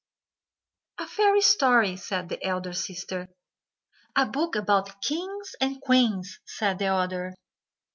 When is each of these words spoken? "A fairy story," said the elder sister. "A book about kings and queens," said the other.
"A 0.97 1.05
fairy 1.05 1.41
story," 1.41 1.95
said 1.95 2.27
the 2.27 2.43
elder 2.43 2.73
sister. 2.73 3.29
"A 4.15 4.25
book 4.25 4.55
about 4.55 4.99
kings 5.03 5.53
and 5.61 5.79
queens," 5.79 6.39
said 6.43 6.79
the 6.79 6.87
other. 6.87 7.35